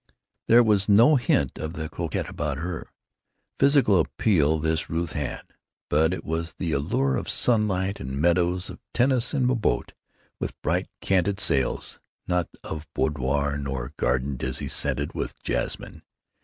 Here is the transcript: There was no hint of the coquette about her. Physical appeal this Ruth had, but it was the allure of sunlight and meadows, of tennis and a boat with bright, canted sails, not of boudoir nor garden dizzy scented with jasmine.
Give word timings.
There 0.47 0.63
was 0.63 0.89
no 0.89 1.15
hint 1.15 1.59
of 1.59 1.73
the 1.73 1.87
coquette 1.87 2.27
about 2.27 2.57
her. 2.57 2.91
Physical 3.59 3.99
appeal 3.99 4.57
this 4.57 4.89
Ruth 4.89 5.11
had, 5.11 5.43
but 5.91 6.11
it 6.11 6.25
was 6.25 6.53
the 6.53 6.71
allure 6.71 7.15
of 7.15 7.29
sunlight 7.29 7.99
and 7.99 8.19
meadows, 8.19 8.71
of 8.71 8.79
tennis 8.95 9.31
and 9.31 9.47
a 9.47 9.53
boat 9.53 9.93
with 10.39 10.59
bright, 10.63 10.89
canted 11.01 11.39
sails, 11.39 11.99
not 12.25 12.49
of 12.63 12.87
boudoir 12.95 13.57
nor 13.59 13.93
garden 13.95 14.37
dizzy 14.37 14.69
scented 14.69 15.13
with 15.13 15.39
jasmine. 15.43 16.01